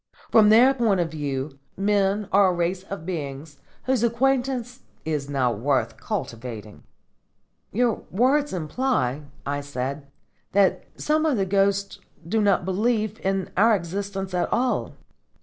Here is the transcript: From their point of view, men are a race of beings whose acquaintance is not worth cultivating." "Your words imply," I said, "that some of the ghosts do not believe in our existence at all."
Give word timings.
From 0.31 0.49
their 0.49 0.73
point 0.73 0.99
of 0.99 1.11
view, 1.11 1.59
men 1.77 2.27
are 2.31 2.47
a 2.47 2.53
race 2.55 2.81
of 2.85 3.05
beings 3.05 3.59
whose 3.83 4.01
acquaintance 4.01 4.79
is 5.05 5.29
not 5.29 5.59
worth 5.59 5.97
cultivating." 5.97 6.81
"Your 7.71 8.01
words 8.09 8.51
imply," 8.51 9.21
I 9.45 9.61
said, 9.61 10.07
"that 10.53 10.85
some 10.95 11.23
of 11.23 11.37
the 11.37 11.45
ghosts 11.45 11.99
do 12.27 12.41
not 12.41 12.65
believe 12.65 13.19
in 13.23 13.51
our 13.55 13.75
existence 13.75 14.33
at 14.33 14.51
all." 14.51 14.95